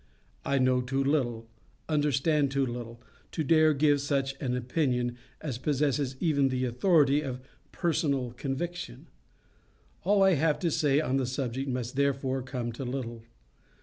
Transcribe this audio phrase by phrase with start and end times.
[0.43, 1.47] I know too little,
[1.87, 3.03] understand too little,
[3.33, 7.39] to dare give such an opinion as possesses even the authority of
[7.71, 9.09] personal conviction.
[10.03, 13.21] All I have to say on the subject must therefore come to little.